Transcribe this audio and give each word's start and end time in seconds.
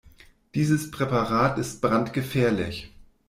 Dieses 0.55 0.89
Präparat 0.89 1.59
ist 1.59 1.79
brandgefährlich. 1.79 2.91